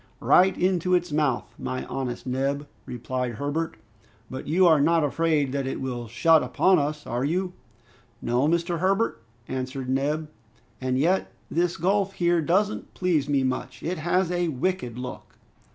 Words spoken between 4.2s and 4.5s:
"but